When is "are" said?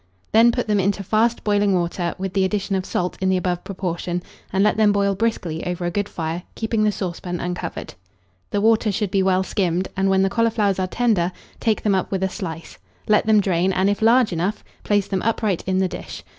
10.79-10.87